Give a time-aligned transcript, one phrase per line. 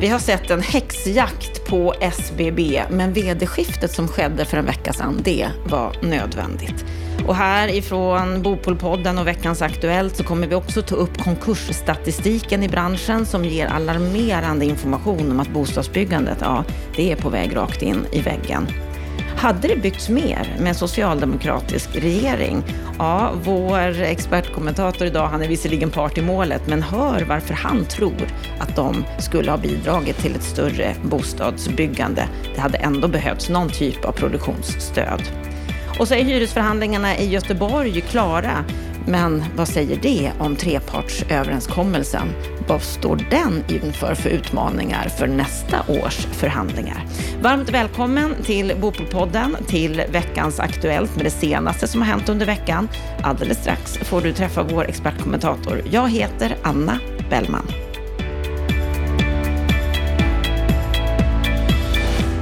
[0.00, 5.20] Vi har sett en häxjakt på SBB, men vd-skiftet som skedde för en vecka sedan,
[5.24, 6.84] det var nödvändigt.
[7.26, 12.68] Och här ifrån Bopolpodden och veckans Aktuellt så kommer vi också ta upp konkursstatistiken i
[12.68, 16.64] branschen som ger alarmerande information om att bostadsbyggandet, ja,
[16.96, 18.68] det är på väg rakt in i väggen.
[19.38, 22.62] Hade det byggts mer med en socialdemokratisk regering?
[22.98, 28.28] Ja, vår expertkommentator idag, han är visserligen part i målet, men hör varför han tror
[28.58, 32.28] att de skulle ha bidragit till ett större bostadsbyggande.
[32.54, 35.22] Det hade ändå behövts någon typ av produktionsstöd.
[35.98, 38.64] Och så är hyresförhandlingarna i Göteborg klara.
[39.06, 42.28] Men vad säger det om trepartsöverenskommelsen?
[42.68, 47.04] Vad står den inför för utmaningar för nästa års förhandlingar?
[47.42, 52.88] Varmt välkommen till Bopolpodden, till veckans Aktuellt med det senaste som har hänt under veckan.
[53.22, 55.82] Alldeles strax får du träffa vår expertkommentator.
[55.90, 56.98] Jag heter Anna
[57.30, 57.87] Bellman.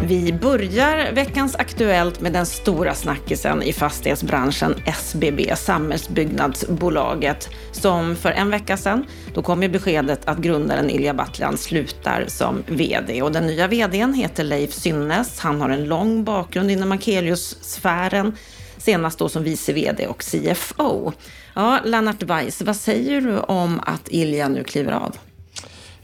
[0.09, 8.51] Vi börjar veckans Aktuellt med den stora snackisen i fastighetsbranschen SBB, Samhällsbyggnadsbolaget, som för en
[8.51, 13.23] vecka sedan, då kom ju beskedet att grundaren Ilja Batljan slutar som VD.
[13.23, 15.39] Och den nya VDn heter Leif Synnes.
[15.39, 18.37] Han har en lång bakgrund inom Akelius-sfären,
[18.79, 21.13] senast då som vice VD och CFO.
[21.55, 25.17] Ja, Lennart Weiss, vad säger du om att Ilja nu kliver av?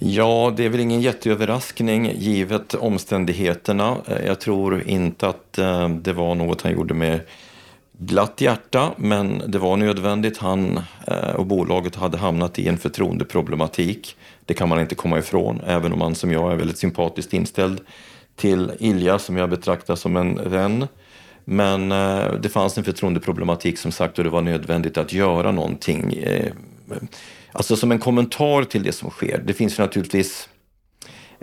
[0.05, 3.97] Ja, det är väl ingen jätteöverraskning givet omständigheterna.
[4.07, 7.21] Eh, jag tror inte att eh, det var något han gjorde med
[7.99, 10.39] glatt hjärta, men det var nödvändigt.
[10.39, 14.17] Han eh, och bolaget hade hamnat i en förtroendeproblematik.
[14.45, 17.81] Det kan man inte komma ifrån, även om man som jag är väldigt sympatiskt inställd
[18.37, 20.87] till Ilja som jag betraktar som en vän.
[21.45, 21.89] Men
[22.43, 26.15] det fanns en förtroendeproblematik som sagt och det var nödvändigt att göra någonting
[27.53, 29.43] Alltså som en kommentar till det som sker.
[29.47, 30.49] Det finns ju naturligtvis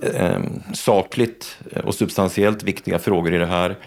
[0.04, 3.78] ehm, eh, sakligt och substantiellt viktiga frågor i det här.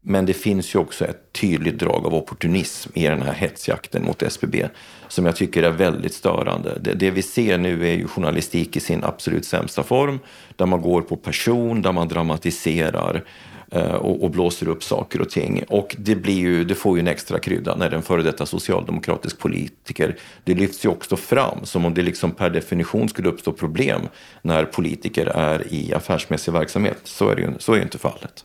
[0.00, 4.22] Men det finns ju också ett tydligt drag av opportunism i den här hetsjakten mot
[4.22, 4.68] SBB
[5.08, 6.78] som jag tycker är väldigt störande.
[6.80, 10.18] Det, det, vi ser nu är ju journalistik i sin absolut sämsta form
[10.56, 13.24] där man går på person, där man dramatiserar
[13.70, 15.64] Eh, och, och, blåser upp saker och ting.
[15.68, 19.38] Och det, blir ju, det får ju en extra krydda när en före detta socialdemokratisk
[19.38, 24.08] politiker, det lyfts ju också fram som om det liksom per definition skulle uppstå problem
[24.42, 26.98] när politiker är i affärsmässig verksamhet.
[27.04, 28.44] Så är det ju, så är ju inte fallet.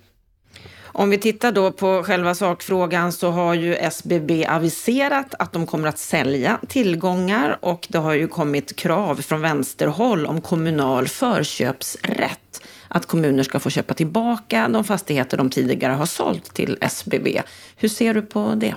[0.96, 5.88] Om vi tittar då på själva sakfrågan så har ju SBB aviserat att de kommer
[5.88, 12.63] att sälja tillgångar och det har ju kommit krav från vänsterhåll om kommunal förköpsrätt
[12.94, 17.42] att kommuner ska få köpa tillbaka de fastigheter de tidigare har sålt till SBB.
[17.76, 18.76] Hur ser du på det?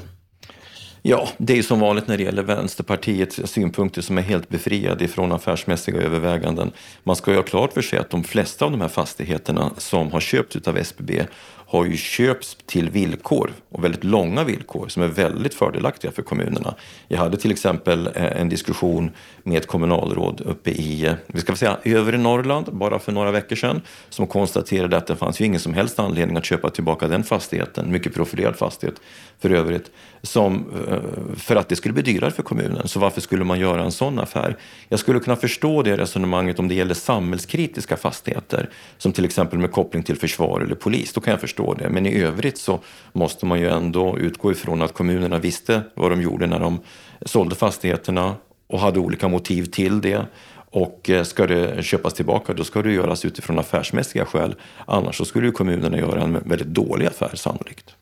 [1.03, 5.33] Ja, det är som vanligt när det gäller Vänsterpartiets synpunkter som är helt befriade från
[5.33, 6.73] affärsmässiga överväganden.
[7.05, 10.13] Man ska ju ha klart för sig att de flesta av de här fastigheterna som
[10.13, 11.23] har köpts av SBB
[11.69, 16.75] har ju köpts till villkor och väldigt långa villkor som är väldigt fördelaktiga för kommunerna.
[17.09, 19.11] Jag hade till exempel eh, en diskussion
[19.43, 23.57] med ett kommunalråd uppe i, eh, vi ska säga övre Norrland, bara för några veckor
[23.57, 27.25] sedan, som konstaterade att det fanns ju ingen som helst anledning att köpa tillbaka den
[27.25, 29.01] fastigheten, mycket profilerad fastighet
[29.39, 29.91] för övrigt,
[30.23, 32.89] som, eh, för att det skulle bli dyrare för kommunen.
[32.89, 34.57] Så varför skulle man göra en sån affär?
[34.89, 39.73] Jag skulle kunna förstå det resonemanget om det gäller samhällskritiska fastigheter, som till exempel med
[39.73, 41.13] koppling till försvar eller polis.
[41.13, 41.89] Då kan jag förstå det.
[41.89, 42.81] Men i övrigt så
[43.13, 46.81] måste man ju ändå utgå ifrån att kommunerna visste vad de gjorde när de
[47.25, 48.35] sålde fastigheterna
[48.67, 50.27] och hade olika motiv till det.
[50.71, 54.55] Och eh, ska det köpas tillbaka då ska det göras utifrån affärsmässiga skäl.
[54.87, 57.95] Annars så skulle kommunerna göra en väldigt dålig affär sannolikt.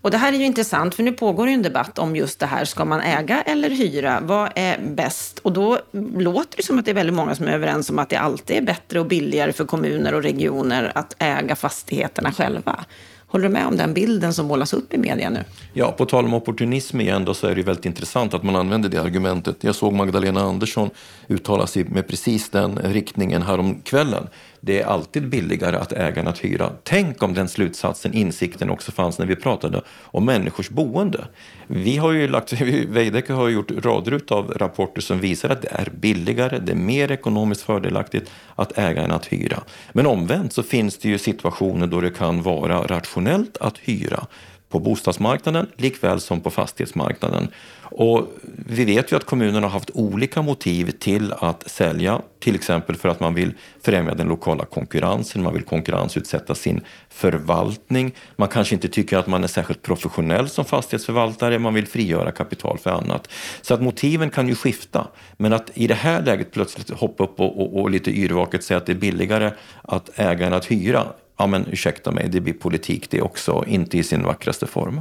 [0.00, 2.46] Och det här är ju intressant, för nu pågår ju en debatt om just det
[2.46, 2.64] här.
[2.64, 4.20] Ska man äga eller hyra?
[4.22, 5.38] Vad är bäst?
[5.38, 5.78] Och då
[6.16, 8.56] låter det som att det är väldigt många som är överens om att det alltid
[8.56, 12.84] är bättre och billigare för kommuner och regioner att äga fastigheterna själva.
[13.30, 15.44] Håller du med om den bilden som målas upp i media nu?
[15.72, 18.56] Ja, på tal om opportunism igen då, så är det ju väldigt intressant att man
[18.56, 19.56] använder det argumentet.
[19.60, 20.90] Jag såg Magdalena Andersson
[21.26, 24.26] uttala sig med precis den riktningen häromkvällen
[24.60, 26.72] det är alltid billigare att äga än att hyra.
[26.82, 31.24] Tänk om den slutsatsen, insikten också fanns när vi pratade om människors boende.
[31.66, 32.52] Vi har ju lagt,
[32.88, 37.10] Veidekke har gjort rader av rapporter som visar att det är billigare, det är mer
[37.10, 39.62] ekonomiskt fördelaktigt att äga än att hyra.
[39.92, 44.26] Men omvänt så finns det ju situationer då det kan vara rationellt att hyra
[44.68, 47.48] på bostadsmarknaden likväl som på fastighetsmarknaden.
[47.90, 48.28] Och
[48.66, 53.08] vi vet ju att kommunerna har haft olika motiv till att sälja, till exempel för
[53.08, 58.88] att man vill främja den lokala konkurrensen, man vill konkurrensutsätta sin förvaltning, man kanske inte
[58.88, 63.28] tycker att man är särskilt professionell som fastighetsförvaltare, man vill frigöra kapital för annat.
[63.62, 67.40] Så att motiven kan ju skifta, men att i det här läget plötsligt hoppa upp
[67.40, 69.50] och, och, och lite yrvaket säga att det är billigare
[69.82, 71.06] att äga än att hyra,
[71.38, 75.00] ja men ursäkta mig, det blir politik det också, inte i sin vackraste form.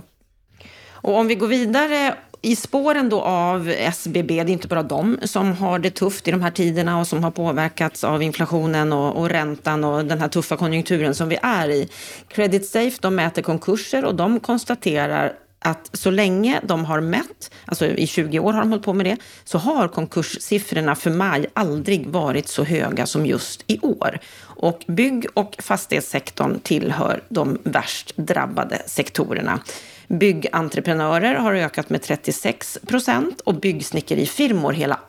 [0.91, 5.17] Och om vi går vidare i spåren då av SBB, det är inte bara de
[5.23, 9.15] som har det tufft i de här tiderna och som har påverkats av inflationen och,
[9.15, 11.89] och räntan och den här tuffa konjunkturen som vi är i.
[12.27, 17.85] Credit Safe, de mäter konkurser och de konstaterar att så länge de har mätt, alltså
[17.85, 22.07] i 20 år har de hållit på med det, så har konkurssiffrorna för maj aldrig
[22.07, 24.19] varit så höga som just i år.
[24.39, 29.59] Och bygg och fastighetssektorn tillhör de värst drabbade sektorerna.
[30.07, 34.99] Byggentreprenörer har ökat med 36 procent och byggsnickerifirmor hela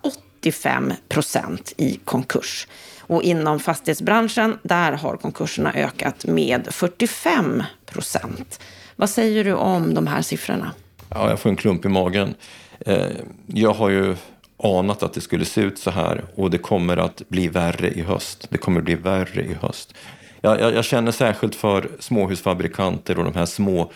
[0.40, 2.66] 85 procent i konkurs.
[3.00, 8.60] Och inom fastighetsbranschen, där har konkurserna ökat med 45 procent.
[9.00, 10.72] Vad säger du om de här siffrorna?
[11.08, 12.34] Ja, jag får en klump i magen.
[12.80, 13.06] Eh,
[13.46, 14.16] jag har ju
[14.62, 18.02] anat att det skulle se ut så här och det kommer att bli värre i
[18.02, 18.46] höst.
[18.50, 19.94] Det kommer att bli värre i höst.
[20.40, 23.92] Jag, jag, jag, känner särskilt för småhusfabrikanter och de här små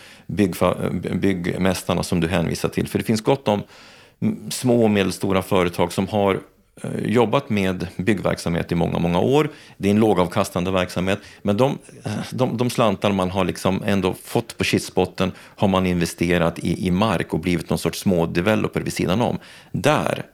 [1.13, 2.87] byggmästarna som du hänvisar till.
[2.87, 3.61] För det finns gott om
[4.49, 6.39] små och medelstora företag som har
[6.81, 9.49] Eh, jobbat med byggverksamhet i många, många år.
[9.77, 14.13] Det är en lågavkastande verksamhet, men de, eh, de, de slantar man har liksom ändå
[14.23, 18.93] fått på kistbotten har man investerat i, i mark och blivit någon sorts smådeveloper vid
[18.93, 19.39] sidan om.
[19.71, 20.25] Där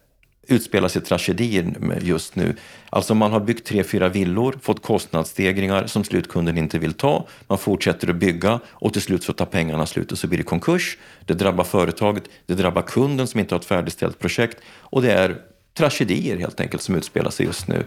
[0.48, 2.56] utspelar sig tragedier just nu.
[2.90, 7.28] Alltså man har byggt tre, fyra villor, fått kostnadsstegringar som slutkunden inte vill ta.
[7.48, 10.44] Man fortsätter att bygga och till slut så tar pengarna slut och så blir det
[10.44, 10.98] konkurs.
[11.26, 15.38] Det drabbar företaget, det drabbar kunden som inte har ett färdigställt projekt och det är
[15.80, 17.86] tragedier helt enkelt som utspelar sig just nu.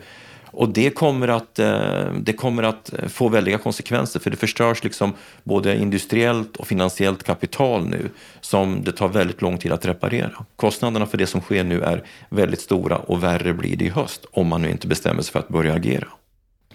[0.53, 5.13] Och det kommer, att, eh, det kommer att få väldiga konsekvenser för det förstörs liksom
[5.45, 8.11] både industriellt och finansiellt kapital nu
[8.41, 10.45] som det tar väldigt lång tid att reparera.
[10.57, 14.27] Kostnaderna för det som sker nu är väldigt stora och värre blir det i höst
[14.33, 16.09] om man nu inte bestämmer sig för att börja agera.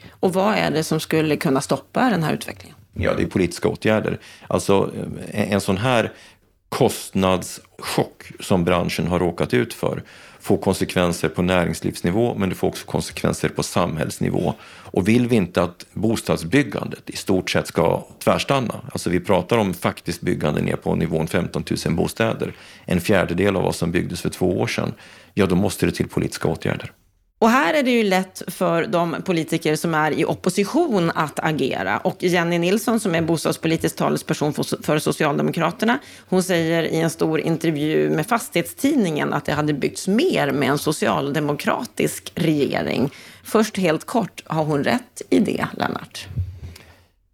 [0.09, 2.77] Och vad är det som skulle kunna stoppa den här utvecklingen?
[2.93, 4.19] Ja, det är politiska åtgärder.
[4.47, 4.91] Alltså
[5.31, 6.11] eh, en sån här
[6.69, 10.03] kostnadschock som branschen har råkat ut för
[10.47, 14.53] får konsekvenser på näringslivsnivå men det får också konsekvenser på samhällsnivå.
[14.63, 19.73] Och vill vi inte att bostadsbyggandet i stort sett ska tvärstanna, alltså vi pratar om
[19.73, 22.53] faktiskt byggande ner på nivån 15 000 bostäder,
[22.85, 24.93] en fjärdedel av vad som byggdes för två år sedan,
[25.33, 26.91] ja då måste det till politiska åtgärder.
[27.39, 31.97] Och här är det ju lätt för de politiker som är i opposition att agera.
[31.97, 35.99] Och Jenny Nilsson som är bostadspolitisk talesperson för Socialdemokraterna,
[36.29, 40.77] hon säger i en stor intervju med Fastighetstidningen att det hade byggts mer med en
[40.77, 43.09] socialdemokratisk regering.
[43.43, 46.27] Först helt kort, har hon rätt i det, Lennart?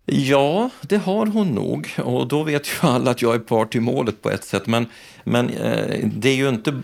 [0.06, 1.96] Ja, det har hon nog.
[2.04, 4.68] Och då vet ju alla att jag är part i målet på ett sätt.
[4.68, 4.86] Men,
[5.24, 6.82] men eh, det är ju inte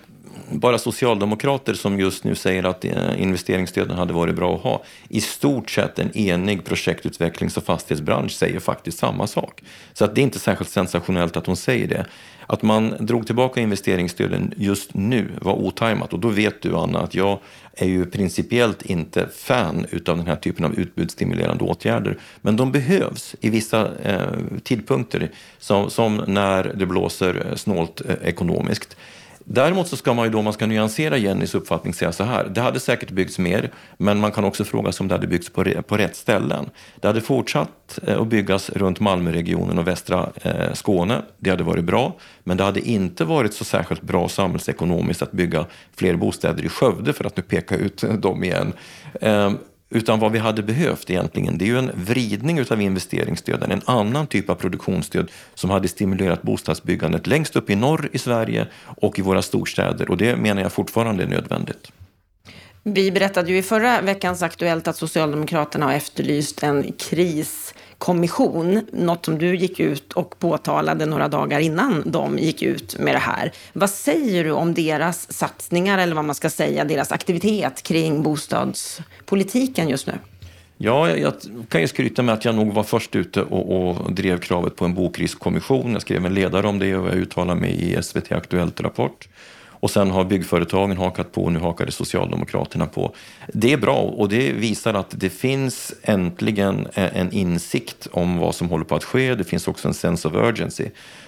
[0.52, 4.84] bara socialdemokrater som just nu säger att eh, investeringsstöden hade varit bra att ha.
[5.10, 9.64] I stort sett en enig projektutvecklings och fastighetsbransch säger faktiskt samma sak.
[9.94, 12.06] Så att det är inte särskilt sensationellt att hon säger det.
[12.48, 17.16] Att man drog tillbaka investeringsstöden just nu var otajmat och då vet du Anna att
[17.16, 17.40] jag
[17.74, 22.18] är ju principiellt inte fan utav den här typen av utbudsstimulerande åtgärder.
[22.42, 24.32] Men de behövs i vissa eh,
[24.64, 28.98] tidpunkter som, som när det blåser eh, snålt eh, ekonomiskt.
[29.52, 32.46] Däremot så ska man ju då, om man ska nyansera Jennys uppfattning, säga så här.
[32.46, 35.50] Det hade säkert byggts mer, men man kan också fråga sig om det hade byggts
[35.50, 36.70] på, på rätt ställen.
[37.00, 41.22] Det hade fortsatt eh, att byggas runt Malmöregionen och västra eh, Skåne.
[41.38, 45.66] Det hade varit bra, men det hade inte varit så särskilt bra samhällsekonomiskt att bygga
[45.96, 48.74] fler bostäder i Skövde, för att nu peka ut dem igen.
[49.22, 49.52] Eh,
[49.90, 54.28] utan vad vi hade behövt egentligen, det är ju en vridning utav investeringsstöden, en annan
[54.28, 59.22] typ av produktionsstöd som hade stimulerat bostadsbyggandet längst upp i norr i Sverige och i
[59.22, 60.10] våra storstäder.
[60.10, 61.92] Och det menar jag fortfarande är nödvändigt.
[62.84, 69.38] Vi berättade ju i förra veckans Aktuellt att Socialdemokraterna har efterlyst en kriskommission, något som
[69.38, 73.52] du gick ut och påtalade några dagar innan de gick ut med det här.
[73.74, 79.90] Vad säger du om deras satsningar, eller vad man ska säga, deras aktivitet kring bostadspolitiken
[79.90, 80.14] just nu?
[80.78, 81.34] Ja, jag
[81.70, 84.86] kan ju skryta med att jag nog var först ute och, och drev kravet på
[84.86, 85.94] en bokriskommission.
[85.94, 89.28] Jag skrev en ledare om det och jag uttalade mig i SVT Aktuellt Rapport.
[89.80, 93.16] Och sen har byggföretagen hakat på och nu hakade Socialdemokraterna på.
[93.48, 98.70] Det är bra och det visar att det finns äntligen en insikt om vad som
[98.70, 99.36] håller på att ske.
[99.36, 100.86] Det finns också en sense of urgency.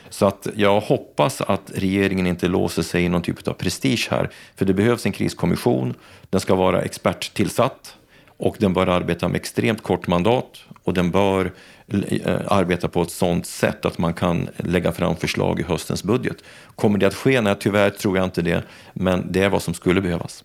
[0.10, 4.29] Så att jag hoppas att regeringen inte låser sig i någon typ av prestige här.
[4.55, 5.93] För det behövs en kriskommission.
[6.29, 7.96] Den ska vara experttillsatt
[8.38, 11.51] och den bör arbeta med extremt kort mandat och den bör
[11.93, 16.38] Eh, arbeta på ett sådant sätt att man kan lägga fram förslag i höstens budget.
[16.75, 17.41] Kommer det att ske?
[17.41, 20.43] Nej, tyvärr tror jag inte det, men det är vad som skulle behövas.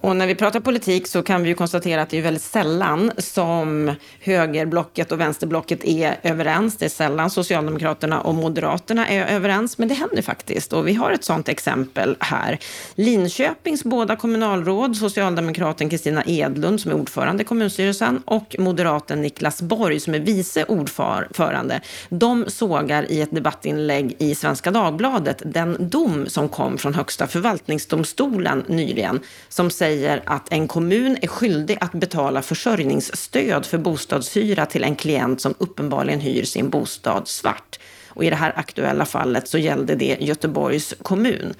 [0.00, 3.12] Och när vi pratar politik så kan vi ju konstatera att det är väldigt sällan
[3.18, 6.76] som högerblocket och vänsterblocket är överens.
[6.76, 10.72] Det är sällan Socialdemokraterna och Moderaterna är överens, men det händer faktiskt.
[10.72, 12.58] Och vi har ett sådant exempel här.
[12.94, 20.00] Linköpings båda kommunalråd, socialdemokraten Kristina Edlund som är ordförande i kommunstyrelsen och moderaten Niklas Borg
[20.00, 26.48] som är vice ordförande, de sågar i ett debattinlägg i Svenska Dagbladet den dom som
[26.48, 32.42] kom från Högsta förvaltningsdomstolen nyligen som säger säger att en kommun är skyldig att betala
[32.42, 37.78] försörjningsstöd för bostadshyra till en klient som uppenbarligen hyr sin bostad svart.
[38.08, 41.54] Och i det här aktuella fallet så gällde det Göteborgs kommun.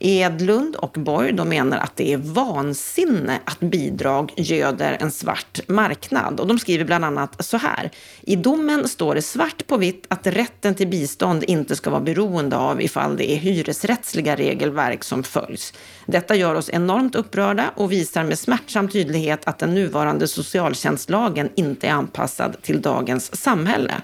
[0.00, 6.40] Edlund och Borg de menar att det är vansinne att bidrag göder en svart marknad.
[6.40, 7.90] Och de skriver bland annat så här.
[8.20, 12.56] I domen står det svart på vitt att rätten till bistånd inte ska vara beroende
[12.56, 15.74] av ifall det är hyresrättsliga regelverk som följs.
[16.06, 21.86] Detta gör oss enormt upprörda och visar med smärtsam tydlighet att den nuvarande socialtjänstlagen inte
[21.86, 23.94] är anpassad till dagens samhälle.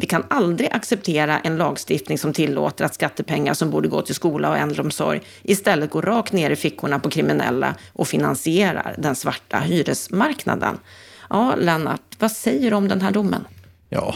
[0.00, 4.50] Vi kan aldrig acceptera en lagstiftning som tillåter att skattepengar som borde gå till skola
[4.50, 10.78] och äldreomsorg istället går rakt ner i fickorna på kriminella och finansierar den svarta hyresmarknaden.
[11.30, 13.44] Ja, Lennart, vad säger du om den här domen?
[13.88, 14.14] Ja,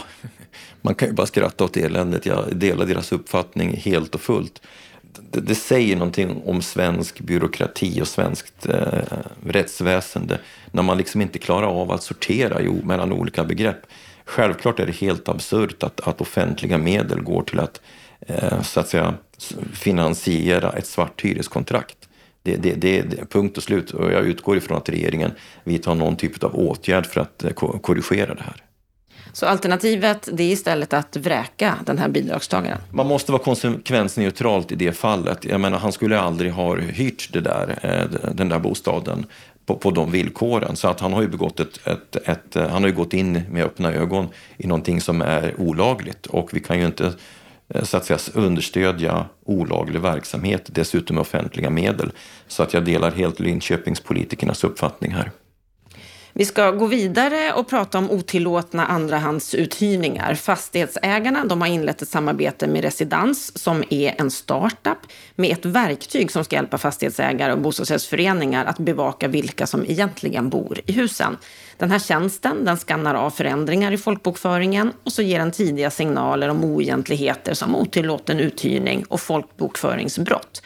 [0.81, 2.25] man kan ju bara skratta åt eländet.
[2.25, 4.61] Jag delar deras uppfattning helt och fullt.
[5.31, 8.99] Det, det säger någonting om svensk byråkrati och svenskt eh,
[9.45, 10.39] rättsväsende
[10.71, 13.85] när man liksom inte klarar av att sortera jo, mellan olika begrepp.
[14.25, 17.81] Självklart är det helt absurt att, att offentliga medel går till att,
[18.19, 19.13] eh, så att säga,
[19.73, 21.97] finansiera ett svart hyreskontrakt.
[22.43, 23.91] Det, det, det, är punkt och slut.
[23.91, 25.31] Och jag utgår ifrån att regeringen
[25.63, 27.51] vidtar någon typ av åtgärd för att eh,
[27.81, 28.65] korrigera det här.
[29.33, 32.77] Så alternativet det är istället att vräka den här bidragstagaren?
[32.91, 35.45] Man måste vara konsekvensneutralt i det fallet.
[35.45, 39.25] Jag menar, han skulle aldrig ha hyrt det där, eh, den där bostaden
[39.65, 40.75] på, på de villkoren.
[40.75, 43.41] Så att han har ju begått ett, ett, ett, eh, han har ju gått in
[43.51, 46.25] med öppna ögon i någonting som är olagligt.
[46.25, 47.13] Och vi kan ju inte
[47.67, 52.11] eh, så att säga understödja olaglig verksamhet, dessutom med offentliga medel.
[52.47, 55.31] Så att jag delar helt Linköpingspolitikernas uppfattning här.
[56.37, 60.35] Vi ska gå vidare och prata om otillåtna andrahandsuthyrningar.
[60.35, 64.97] Fastighetsägarna de har inlett ett samarbete med Residens som är en startup
[65.35, 70.79] med ett verktyg som ska hjälpa fastighetsägare och bostadsrättsföreningar att bevaka vilka som egentligen bor
[70.85, 71.37] i husen.
[71.77, 76.49] Den här tjänsten den skannar av förändringar i folkbokföringen och så ger den tidiga signaler
[76.49, 80.61] om oegentligheter som otillåten uthyrning och folkbokföringsbrott.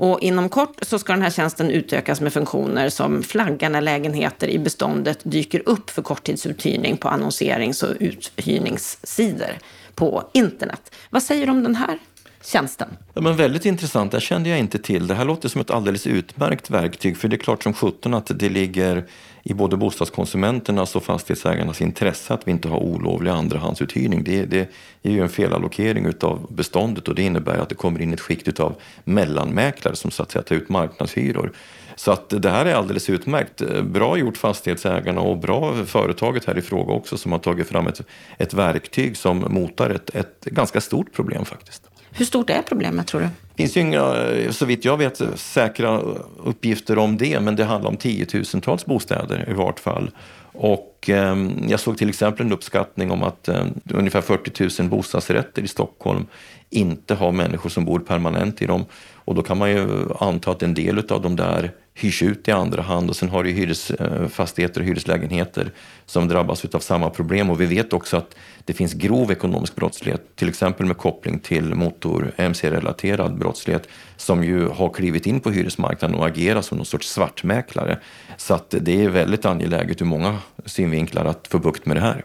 [0.00, 4.48] Och inom kort så ska den här tjänsten utökas med funktioner som flagga när lägenheter
[4.48, 9.58] i beståndet dyker upp för korttidsuthyrning på annonserings och uthyrningssidor
[9.94, 10.94] på internet.
[11.10, 11.98] Vad säger du om den här
[12.44, 12.88] tjänsten?
[13.14, 15.06] Ja, men väldigt intressant, det kände jag inte till.
[15.06, 18.30] Det här låter som ett alldeles utmärkt verktyg, för det är klart som sjutton att
[18.34, 19.06] det ligger
[19.42, 24.24] i både bostadskonsumenternas och fastighetsägarnas intresse att vi inte har olovlig andrahandsuthyrning.
[24.24, 24.70] Det, det
[25.02, 28.60] är ju en felallokering av beståndet och det innebär att det kommer in ett skikt
[28.60, 31.52] av mellanmäklare som så att säga tar ut marknadshyror.
[31.96, 33.62] Så att det här är alldeles utmärkt.
[33.82, 38.00] Bra gjort fastighetsägarna och bra företaget här i fråga också som har tagit fram ett,
[38.38, 41.82] ett verktyg som motar ett, ett ganska stort problem faktiskt.
[42.10, 43.28] Hur stort är problemet tror du?
[43.60, 46.00] Det finns ju inga, så vitt jag vet, säkra
[46.44, 50.10] uppgifter om det, men det handlar om tiotusentals bostäder i vart fall.
[50.52, 51.36] Och eh,
[51.68, 53.64] jag såg till exempel en uppskattning om att eh,
[53.94, 56.26] ungefär 40 000 bostadsrätter i Stockholm
[56.70, 58.84] inte har människor som bor permanent i dem.
[59.14, 59.88] Och då kan man ju
[60.20, 63.44] anta att en del av de där hyrs ut i andra hand och sen har
[63.44, 65.70] du hyresfastigheter eh, och hyreslägenheter
[66.06, 67.50] som drabbas av samma problem.
[67.50, 71.74] Och vi vet också att det finns grov ekonomisk brottslighet, till exempel med koppling till
[71.74, 77.08] motor mc-relaterad brottslighet som ju har klivit in på hyresmarknaden och agerar som någon sorts
[77.08, 77.98] svartmäklare.
[78.36, 82.24] Så att det är väldigt angeläget ur många synvinklar att få bukt med det här.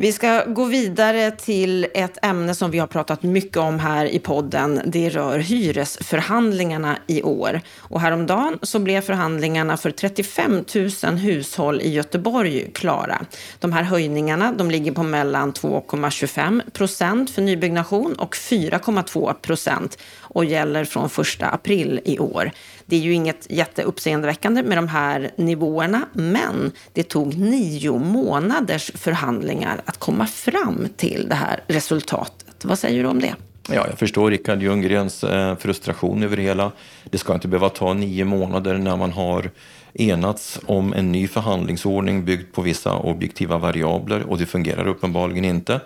[0.00, 4.18] Vi ska gå vidare till ett ämne som vi har pratat mycket om här i
[4.18, 4.80] podden.
[4.86, 7.60] Det rör hyresförhandlingarna i år.
[7.78, 10.64] Och häromdagen så blev förhandlingarna för 35
[11.04, 13.26] 000 hushåll i Göteborg klara.
[13.58, 19.98] De här höjningarna de ligger på mellan 2,25 procent för nybyggnation och 4,2 procent
[20.28, 22.50] och gäller från 1 april i år.
[22.86, 29.80] Det är ju inget jätteuppseendeväckande med de här nivåerna, men det tog nio månaders förhandlingar
[29.84, 32.64] att komma fram till det här resultatet.
[32.64, 33.34] Vad säger du om det?
[33.70, 36.72] Ja, jag förstår Rickard Ljunggrens eh, frustration över det hela.
[37.04, 39.50] Det ska inte behöva ta nio månader när man har
[39.94, 45.80] enats om en ny förhandlingsordning byggd på vissa objektiva variabler och det fungerar uppenbarligen inte.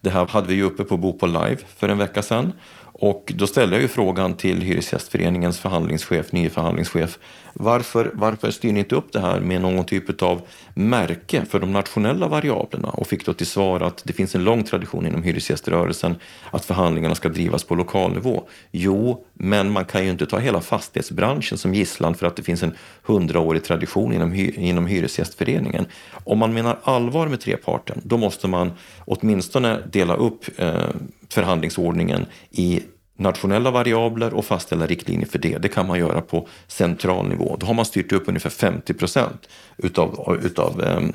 [0.00, 2.52] Det här hade vi ju uppe på Bopol Live för en vecka sedan
[2.96, 7.18] och då ställde jag ju frågan till Hyresgästföreningens förhandlingschef, nye förhandlingschef,
[7.52, 10.42] varför, varför styr ni inte upp det här med någon typ av
[10.74, 12.88] märke för de nationella variablerna?
[12.88, 16.16] Och fick då till svar att det finns en lång tradition inom hyresgäströrelsen
[16.50, 18.48] att förhandlingarna ska drivas på lokal nivå.
[18.70, 22.62] Jo, men man kan ju inte ta hela fastighetsbranschen som gisslan för att det finns
[22.62, 25.86] en hundraårig tradition inom, inom Hyresgästföreningen.
[26.24, 28.72] Om man menar allvar med treparten, då måste man
[29.04, 30.88] åtminstone dela upp eh,
[31.34, 32.82] förhandlingsordningen i
[33.16, 35.58] nationella variabler och fastställa riktlinjer för det.
[35.58, 37.56] Det kan man göra på central nivå.
[37.60, 41.12] Då har man styrt upp ungefär 50 procent utav, utav um,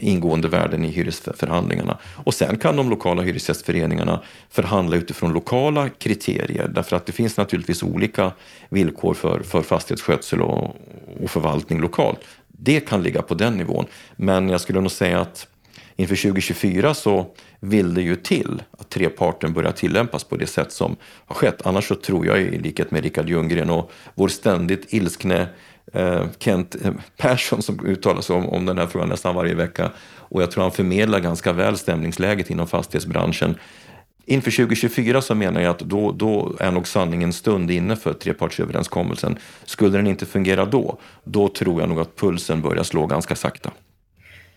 [0.00, 1.98] ingående värden i hyresförhandlingarna.
[2.24, 7.82] Och sen kan de lokala hyresgästföreningarna förhandla utifrån lokala kriterier därför att det finns naturligtvis
[7.82, 8.32] olika
[8.68, 10.76] villkor för, för fastighetsskötsel och,
[11.22, 12.18] och förvaltning lokalt.
[12.48, 13.86] Det kan ligga på den nivån.
[14.16, 15.46] Men jag skulle nog säga att
[15.96, 17.26] inför 2024 så
[17.64, 21.66] vill det ju till att treparten börjar tillämpas på det sätt som har skett.
[21.66, 25.46] Annars så tror jag i likhet med Richard Ljunggren och vår ständigt ilskne
[25.92, 29.90] eh, Kent eh, Persson som uttalar sig om, om den här frågan nästan varje vecka.
[30.16, 33.54] Och jag tror han förmedlar ganska väl stämningsläget inom fastighetsbranschen.
[34.26, 39.38] Inför 2024 så menar jag att då, då är nog sanningen stund inne för trepartsöverenskommelsen.
[39.64, 43.70] Skulle den inte fungera då, då tror jag nog att pulsen börjar slå ganska sakta.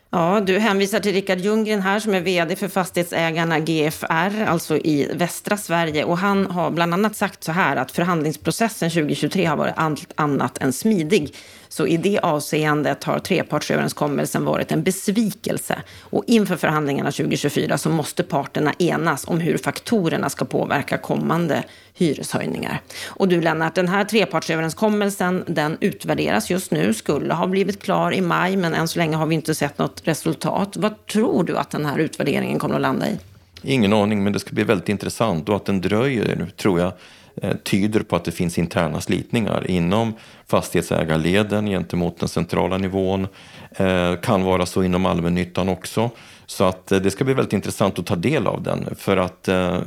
[0.10, 5.12] Ja, du hänvisar till Rickard Ljunggren här som är vd för fastighetsägarna GFR, alltså i
[5.14, 6.04] västra Sverige.
[6.04, 10.58] Och han har bland annat sagt så här att förhandlingsprocessen 2023 har varit allt annat
[10.58, 11.36] än smidig.
[11.70, 15.82] Så i det avseendet har trepartsöverenskommelsen varit en besvikelse.
[16.02, 22.82] Och inför förhandlingarna 2024 så måste parterna enas om hur faktorerna ska påverka kommande hyreshöjningar.
[23.08, 28.22] Och du Lennart, den här trepartsöverenskommelsen den utvärderas just nu, skulle ha blivit klar i
[28.22, 30.78] maj, men än så länge har vi inte sett något resultat.
[30.78, 33.18] Vad tror du att den här utvärderingen kommer att landa i?
[33.62, 36.94] Ingen aning, men det ska bli väldigt intressant och att den dröjer tror jag
[37.42, 40.14] Eh, tyder på att det finns interna slitningar inom
[40.48, 43.28] fastighetsägarleden gentemot den centrala nivån.
[43.72, 46.10] Eh, kan vara så inom allmännyttan också.
[46.46, 48.96] Så att eh, det ska bli väldigt intressant att ta del av den.
[48.96, 49.82] För att eh,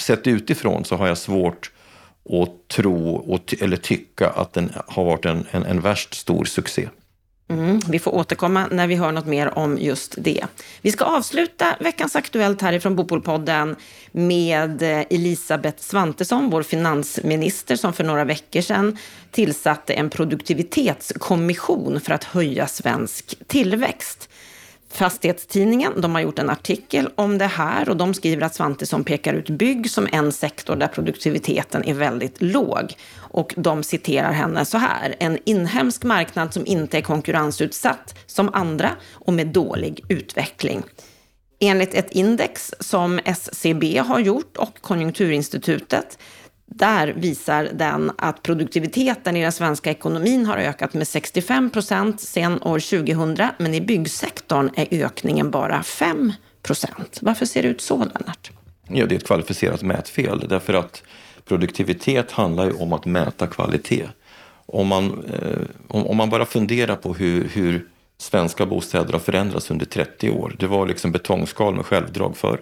[0.00, 1.70] sett utifrån så har jag svårt
[2.30, 6.88] att tro eller tycka att den har varit en, en, en värst stor succé.
[7.50, 10.44] Mm, vi får återkomma när vi hör något mer om just det.
[10.80, 13.76] Vi ska avsluta veckans Aktuellt härifrån Bopolpodden
[14.12, 18.98] med eh, Elisabeth Svantesson, vår finansminister, som för några veckor sedan
[19.30, 24.28] tillsatte en produktivitetskommission för att höja svensk tillväxt.
[24.92, 29.34] Fastighetstidningen de har gjort en artikel om det här och de skriver att Svantesson pekar
[29.34, 32.94] ut bygg som en sektor där produktiviteten är väldigt låg.
[33.16, 35.14] Och de citerar henne så här.
[35.18, 40.82] En inhemsk marknad som inte är konkurrensutsatt som andra och med dålig utveckling.
[41.60, 46.18] Enligt ett index som SCB har gjort och Konjunkturinstitutet
[46.74, 52.62] där visar den att produktiviteten i den svenska ekonomin har ökat med 65 procent sedan
[52.62, 57.18] år 2000, men i byggsektorn är ökningen bara 5 procent.
[57.22, 58.50] Varför ser det ut så, Lennart?
[58.88, 61.02] Ja, det är ett kvalificerat mätfel, därför att
[61.44, 64.08] produktivitet handlar ju om att mäta kvalitet.
[64.66, 67.86] Om man, eh, om, man bara funderar på hur, hur
[68.18, 70.56] svenska bostäder har förändrats under 30 år.
[70.58, 72.60] Det var liksom betongskal med självdrag för.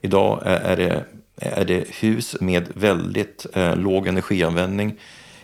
[0.00, 1.04] Idag är det
[1.40, 4.98] är det hus med väldigt eh, låg energianvändning.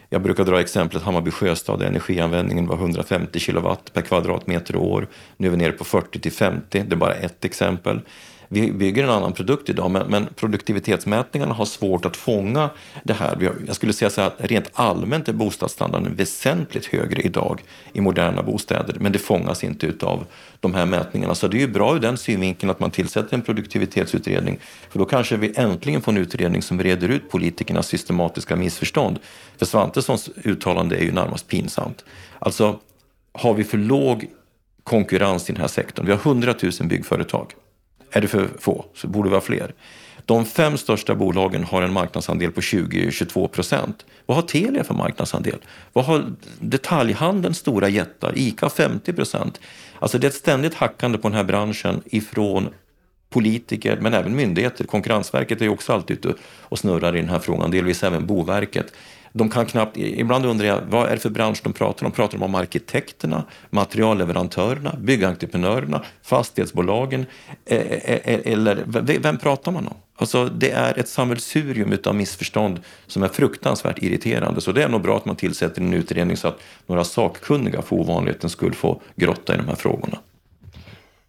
[0.09, 5.09] Jag brukar dra exemplet Hammarby Sjöstad där energianvändningen var 150 kilowatt per kvadratmeter och år.
[5.37, 8.01] Nu är vi nere på 40 till 50, det är bara ett exempel.
[8.49, 12.71] Vi bygger en annan produkt idag, men, men, produktivitetsmätningarna har svårt att fånga
[13.03, 13.53] det här.
[13.67, 18.43] Jag skulle säga så här att rent allmänt är bostadsstandarden väsentligt högre idag i moderna
[18.43, 20.27] bostäder, men det fångas inte av
[20.61, 21.35] de här mätningarna.
[21.35, 24.59] Så det är ju bra ur den synvinkeln att man tillsätter en produktivitetsutredning,
[24.91, 29.19] för då kanske vi äntligen får en utredning som reder ut politikernas systematiska missförstånd.
[29.57, 32.05] För Svantessons uttalande är ju närmast pinsamt.
[32.39, 32.79] Alltså,
[33.33, 34.27] har vi för låg
[34.83, 36.07] konkurrens i den här sektorn?
[36.07, 37.55] Vi har 100 000 byggföretag.
[38.11, 39.73] Är det för få så borde det vara fler.
[40.27, 44.07] De fem största bolagen har en marknadsandel på 20-22 procent.
[44.27, 45.59] Vad har Telia för marknadsandel?
[45.93, 46.25] Vad har
[46.59, 48.33] detaljhandelns stora jättar?
[48.39, 49.61] ICA 50 procent.
[49.99, 52.69] Alltså det är ett ständigt hackande på den här branschen ifrån
[53.31, 54.85] politiker, men även myndigheter.
[54.85, 58.93] Konkurrensverket är ju också alltid ute och snurrar i den här frågan, delvis även Boverket.
[59.37, 62.13] De kan knappt, ibland undrar jag, vad är det för bransch de pratar om?
[62.13, 67.27] Pratar de om arkitekterna, materialleverantörerna, byggentreprenörerna, fastighetsbolagen?
[67.67, 68.85] Eh, eh, eh, eh eller
[69.19, 69.95] vem pratar man om?
[70.17, 74.61] Alltså, det är ett sammelsurium av missförstånd som är fruktansvärt irriterande.
[74.61, 77.97] Så det är nog bra att man tillsätter en utredning så att några sakkunniga för
[77.97, 80.19] ovanlighetens skull får grotta i de här frågorna.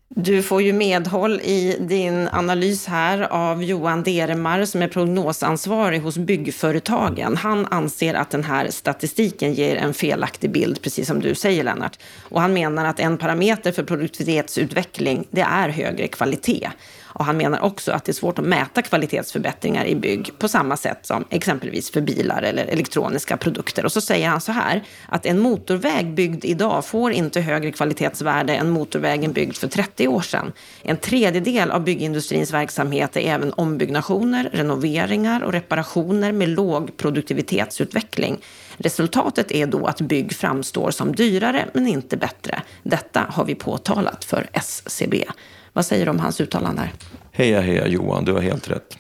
[0.10, 6.18] Du får ju medhåll i din analys här av Johan Deremar som är prognosansvarig hos
[6.18, 7.38] byggföretagen.
[7.38, 12.00] Han anser att den här statistiken ger en felaktig bild, precis som du säger Lennart.
[12.22, 16.70] Och han menar att en parameter för produktivitetsutveckling, det är högre kvalitet.
[17.18, 20.78] Och han menar också att det är svårt att mäta kvalitetsförbättringar i bygg på samma
[20.78, 23.86] sätt som exempelvis för bilar eller elektroniska produkter.
[23.86, 28.56] Och så säger han så här, att en motorväg byggd idag får inte högre kvalitetsvärde
[28.56, 30.52] än motorvägen byggd för 30 år sedan.
[30.82, 38.38] En tredjedel av byggindustrins verksamhet är även ombyggnationer, renoveringar och reparationer med låg produktivitetsutveckling.
[38.78, 42.62] Resultatet är då att bygg framstår som dyrare men inte bättre.
[42.84, 45.26] Detta har vi påtalat för SCB.
[45.74, 46.90] Vad säger du om hans uttalande?
[47.32, 48.98] Heja, heja Johan, du har helt rätt.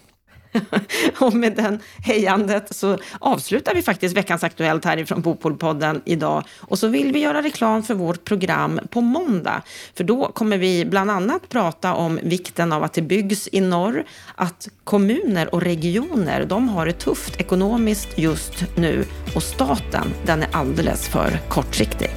[1.19, 6.43] och med den hejandet så avslutar vi faktiskt veckans Aktuellt härifrån Bopolpodden idag.
[6.59, 9.61] Och så vill vi göra reklam för vårt program på måndag.
[9.93, 14.03] För då kommer vi bland annat prata om vikten av att det byggs i norr,
[14.35, 20.49] att kommuner och regioner, de har det tufft ekonomiskt just nu och staten, den är
[20.51, 22.09] alldeles för kortsiktig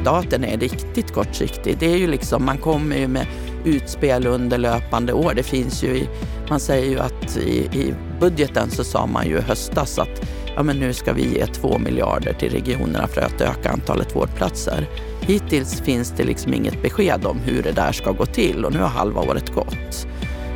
[0.00, 1.76] staten är riktigt kortsiktig.
[1.78, 3.26] Det är ju liksom, man kommer ju med
[3.64, 5.34] utspel under löpande år.
[5.34, 6.08] Det finns ju i,
[6.50, 10.62] man säger ju att i, i budgeten så sa man ju i höstas att ja,
[10.62, 14.88] men nu ska vi ge 2 miljarder till regionerna för att öka antalet vårdplatser.
[15.20, 18.78] Hittills finns det liksom inget besked om hur det där ska gå till och nu
[18.78, 20.06] har halva året gått.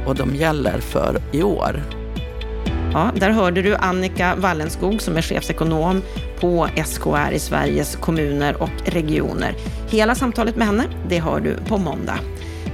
[0.07, 1.83] Och de gäller för i år.
[2.93, 6.03] Ja, där hörde du Annika Wallenskog som är chefsekonom
[6.41, 9.55] på SKR i Sveriges kommuner och regioner.
[9.91, 12.19] Hela samtalet med henne, det hör du på måndag.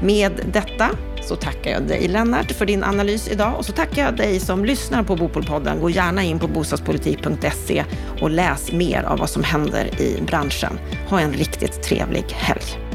[0.02, 0.90] Med detta
[1.22, 4.64] så tackar jag dig Lennart för din analys idag och så tackar jag dig som
[4.64, 5.80] lyssnar på Bopolpodden.
[5.80, 7.84] Gå gärna in på bostadspolitik.se
[8.20, 10.78] och läs mer av vad som händer i branschen.
[11.08, 12.89] Ha en riktigt trevlig helg.